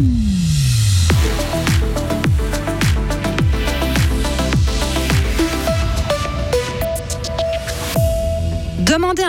[0.00, 0.39] Demander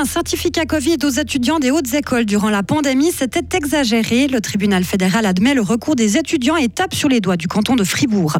[0.01, 4.25] un certificat Covid aux étudiants des hautes écoles durant la pandémie, c'était exagéré.
[4.25, 7.75] Le tribunal fédéral admet le recours des étudiants et tape sur les doigts du canton
[7.75, 8.37] de Fribourg.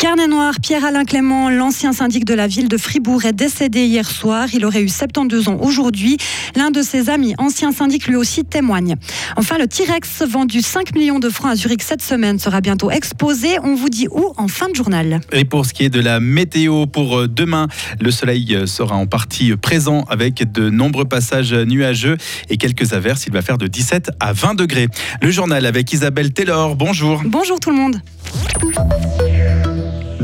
[0.00, 4.48] Carnet noir, Pierre-Alain Clément, l'ancien syndic de la ville de Fribourg, est décédé hier soir.
[4.52, 6.16] Il aurait eu 72 ans aujourd'hui.
[6.56, 8.96] L'un de ses amis, ancien syndic, lui aussi témoigne.
[9.36, 13.58] Enfin, le T-Rex, vendu 5 millions de francs à Zurich cette semaine, sera bientôt exposé.
[13.62, 15.20] On vous dit où en fin de journal.
[15.32, 17.68] Et pour ce qui est de la météo, pour demain,
[18.00, 22.16] le soleil sera en partie présent avec de nombreux passages nuageux
[22.48, 23.26] et quelques averses.
[23.26, 24.88] Il va faire de 17 à 20 degrés.
[25.22, 26.76] Le journal avec Isabelle Taylor.
[26.76, 27.22] Bonjour.
[27.24, 28.00] Bonjour tout le monde.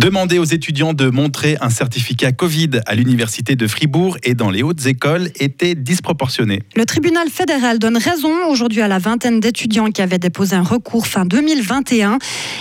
[0.05, 4.63] Demander aux étudiants de montrer un certificat Covid à l'université de Fribourg et dans les
[4.63, 6.61] hautes écoles était disproportionné.
[6.77, 11.07] Le tribunal fédéral donne raison aujourd'hui à la vingtaine d'étudiants qui avaient déposé un recours
[11.07, 12.19] fin 2021.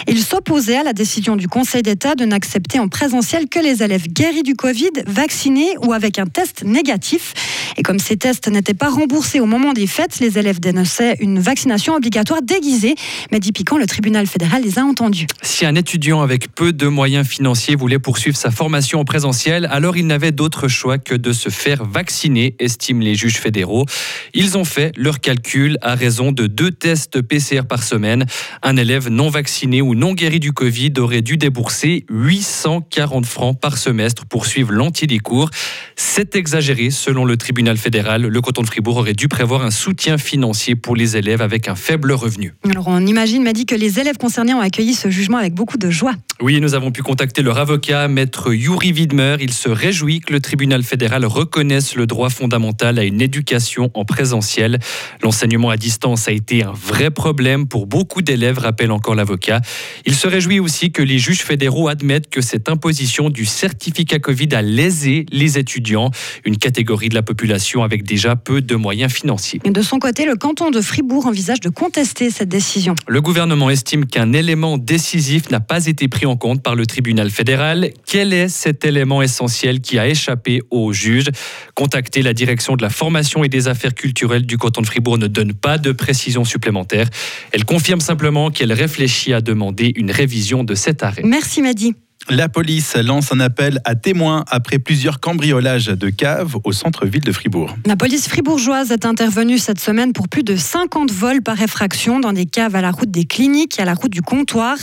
[0.08, 4.08] Ils s'opposaient à la décision du Conseil d'État de n'accepter en présentiel que les élèves
[4.08, 7.34] guéris du Covid, vaccinés ou avec un test négatif.
[7.76, 11.40] Et comme ces tests n'étaient pas remboursés au moment des fêtes, les élèves dénonçaient une
[11.40, 12.96] vaccination obligatoire déguisée.
[13.34, 15.28] Mais dit Piquant, le tribunal fédéral les a entendus.
[15.42, 19.98] Si un étudiant avec peu de moyens financier voulait poursuivre sa formation en présentiel, alors
[19.98, 23.88] il n'avait d'autre choix que de se faire vacciner, estiment les juges fédéraux.
[24.36, 28.26] Ils ont fait leur calcul à raison de deux tests PCR par semaine.
[28.62, 33.80] Un élève non vacciné ou non guéri du Covid aurait dû débourser 840 francs par
[33.80, 35.50] semestre pour suivre l'entier des cours.
[35.96, 38.28] C'est exagéré selon le tribunal fédéral.
[38.28, 41.76] Le canton de Fribourg aurait dû prévoir un soutien financier pour les élèves avec un
[41.76, 42.54] faible revenu.
[42.70, 45.80] Alors on imagine, m'a dit que les élèves concernés ont accueilli ce jugement avec beaucoup
[45.80, 46.14] de joie.
[46.44, 49.38] Oui, nous avons pu contacter leur avocat, maître Yuri Widmer.
[49.40, 54.04] Il se réjouit que le tribunal fédéral reconnaisse le droit fondamental à une éducation en
[54.04, 54.80] présentiel.
[55.22, 59.62] L'enseignement à distance a été un vrai problème pour beaucoup d'élèves, rappelle encore l'avocat.
[60.06, 64.50] Il se réjouit aussi que les juges fédéraux admettent que cette imposition du certificat Covid
[64.52, 66.12] a lésé les étudiants,
[66.44, 69.62] une catégorie de la population avec déjà peu de moyens financiers.
[69.64, 72.96] Et de son côté, le canton de Fribourg envisage de contester cette décision.
[73.08, 77.30] Le gouvernement estime qu'un élément décisif n'a pas été pris en compte par le tribunal
[77.30, 77.90] fédéral.
[78.06, 81.30] Quel est cet élément essentiel qui a échappé aux juges
[81.76, 85.28] Contacter la direction de la formation et des affaires culturelles du canton de Fribourg ne
[85.28, 87.08] donne pas de précision supplémentaire.
[87.52, 91.24] Elle confirme simplement qu'elle réfléchit à demander une révision de cet arrêt.
[91.26, 91.96] Merci Madi.
[92.30, 97.34] La police lance un appel à témoins après plusieurs cambriolages de caves au centre-ville de
[97.34, 97.76] Fribourg.
[97.86, 102.32] La police fribourgeoise est intervenue cette semaine pour plus de 50 vols par effraction dans
[102.32, 104.78] des caves à la route des cliniques et à la route du comptoir.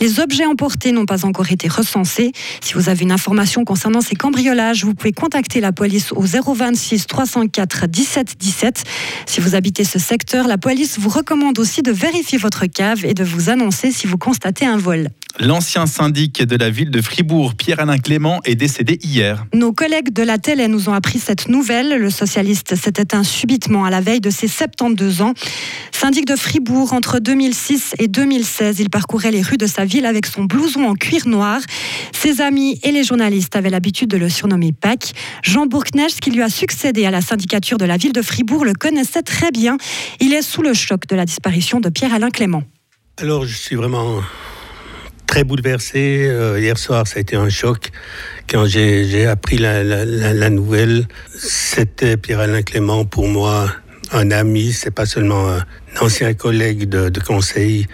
[0.00, 2.32] Les objets emportés n'ont pas encore été recensés.
[2.60, 7.06] Si vous avez une information concernant ces cambriolages, vous pouvez contacter la police au 026
[7.06, 8.84] 304 17 17.
[9.26, 13.14] Si vous habitez ce secteur, la police vous recommande aussi de vérifier votre cave et
[13.14, 15.08] de vous annoncer si vous constatez un vol.
[15.38, 19.46] L'ancien syndic de la ville de Fribourg, Pierre-Alain Clément, est décédé hier.
[19.54, 21.98] Nos collègues de la télé nous ont appris cette nouvelle.
[21.98, 25.32] Le socialiste s'est éteint subitement à la veille de ses 72 ans.
[25.92, 30.26] Syndic de Fribourg, entre 2006 et 2016, il parcourait les rues de sa ville avec
[30.26, 31.60] son blouson en cuir noir.
[32.12, 35.12] Ses amis et les journalistes avaient l'habitude de le surnommer Pac.
[35.42, 38.72] Jean Bourknecht, qui lui a succédé à la syndicature de la ville de Fribourg, le
[38.72, 39.76] connaissait très bien.
[40.20, 42.62] Il est sous le choc de la disparition de Pierre-Alain Clément.
[43.18, 44.20] Alors, je suis vraiment
[45.30, 46.26] très bouleversé.
[46.26, 47.90] Euh, hier soir, ça a été un choc.
[48.48, 51.06] Quand j'ai appris la, la, la nouvelle,
[51.38, 53.70] c'était Pierre-Alain Clément pour moi
[54.12, 55.64] un ami, c'est pas seulement un
[56.00, 57.86] ancien collègue de, de, conseil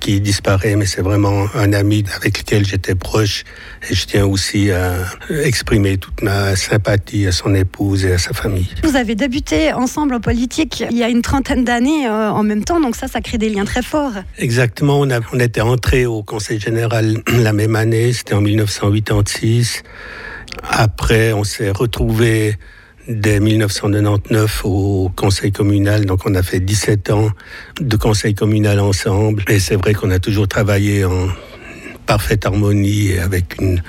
[0.00, 3.44] qui disparaît, mais c'est vraiment un ami avec lequel j'étais proche.
[3.90, 4.98] Et je tiens aussi à
[5.30, 8.68] exprimer toute ma sympathie à son épouse et à sa famille.
[8.82, 12.64] Vous avez débuté ensemble en politique il y a une trentaine d'années euh, en même
[12.64, 14.12] temps, donc ça, ça crée des liens très forts.
[14.38, 19.82] Exactement, on, a, on était entrés au Conseil général la même année, c'était en 1986.
[20.62, 22.56] Après, on s'est retrouvés
[23.08, 26.06] dès 1999 au conseil communal.
[26.06, 27.30] Donc on a fait 17 ans
[27.80, 29.44] de conseil communal ensemble.
[29.48, 31.28] Et c'est vrai qu'on a toujours travaillé en
[32.06, 33.82] parfaite harmonie et avec une,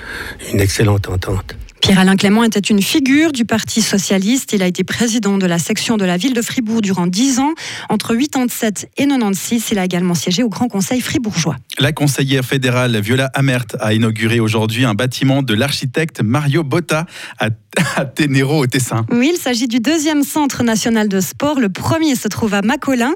[0.52, 1.56] une excellente entente.
[1.88, 4.52] Pierre-Alain Clément était une figure du Parti socialiste.
[4.52, 7.54] Il a été président de la section de la ville de Fribourg durant 10 ans.
[7.88, 11.56] Entre 87 et 96, il a également siégé au Grand Conseil fribourgeois.
[11.78, 17.06] La conseillère fédérale Viola Amert a inauguré aujourd'hui un bâtiment de l'architecte Mario Botta
[17.38, 17.48] à,
[17.96, 19.06] à Ténéro au Tessin.
[19.10, 21.58] Oui, il s'agit du deuxième centre national de sport.
[21.58, 23.14] Le premier se trouve à Macolin.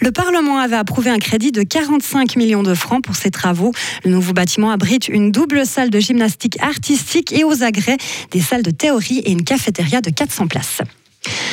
[0.00, 3.72] Le Parlement avait approuvé un crédit de 45 millions de francs pour ces travaux.
[4.02, 7.98] Le nouveau bâtiment abrite une double salle de gymnastique artistique et aux agrès
[8.30, 10.80] des salles de théorie et une cafétéria de 400 places.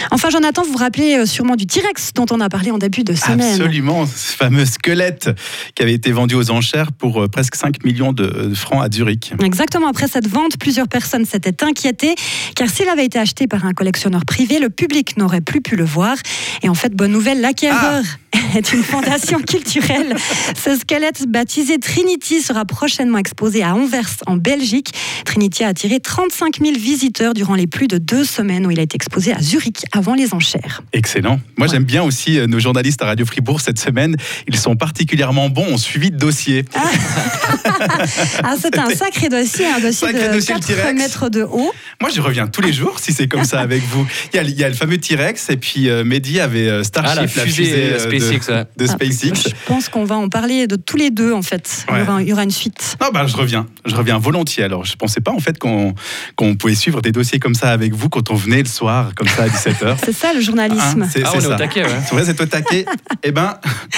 [0.09, 3.03] Enfin, Jonathan, vous vous rappelez euh, sûrement du T-Rex dont on a parlé en début
[3.03, 3.42] de semaine.
[3.42, 5.30] Absolument, ce fameux squelette
[5.75, 9.33] qui avait été vendu aux enchères pour euh, presque 5 millions de francs à Zurich.
[9.44, 12.15] Exactement, après cette vente, plusieurs personnes s'étaient inquiétées
[12.56, 15.86] car s'il avait été acheté par un collectionneur privé, le public n'aurait plus pu le
[15.86, 16.15] voir.
[16.63, 18.57] Et en fait, bonne nouvelle, l'acquéreur ah.
[18.57, 20.15] est une fondation culturelle.
[20.56, 24.94] Ce squelette baptisé Trinity sera prochainement exposé à Anvers en Belgique.
[25.25, 28.83] Trinity a attiré 35 000 visiteurs durant les plus de deux semaines où il a
[28.83, 30.82] été exposé à Zurich avant les enchères.
[30.94, 31.40] Excellent.
[31.58, 34.16] Moi, j'aime bien aussi euh, nos journalistes à Radio Fribourg cette semaine.
[34.48, 36.66] Ils sont particulièrement bons, ont suivi de dossier.
[36.74, 36.82] Ah,
[38.44, 41.74] ah c'est un sacré dossier, un dossier de 4 mètres de haut.
[42.00, 44.08] Moi, je reviens tous les jours si c'est comme ça avec vous.
[44.34, 47.28] Il y, a, le fameux T-Rex et puis euh, Mehdi avait euh, Starship, ah, la,
[47.28, 49.50] fusée, SpaceX, de, SpaceX.
[49.50, 51.86] Je pense qu'on va en parler de tous les deux en fait.
[51.90, 52.98] Il, y aura, une suite.
[53.02, 53.68] Non, bah, je reviens.
[53.86, 54.64] Je reviens volontiers.
[54.64, 58.10] Alors, je pensais pas en fait qu'on pouvait suivre des dossiers comme ça avec vous
[58.10, 59.81] quand on venait le soir comme ça à 17h.
[60.04, 61.04] C'est ça le journalisme.
[61.04, 61.83] Hein, c'est ah, on est au taquet.
[62.06, 62.86] C'est vrai, c'est au taquet.
[63.24, 63.57] eh ben,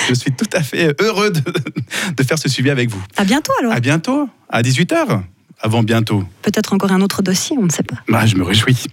[0.09, 1.41] je suis tout à fait heureux de,
[2.15, 3.01] de, faire ce suivi avec vous.
[3.17, 3.73] À bientôt alors.
[3.73, 5.21] À bientôt, à 18h.
[5.59, 6.25] Avant bientôt.
[6.41, 7.95] Peut-être encore un autre dossier, on ne sait pas.
[8.09, 8.83] Bah, je me réjouis.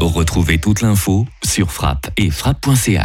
[0.00, 3.00] Retrouvez toute l'info sur frappe et frappe.ca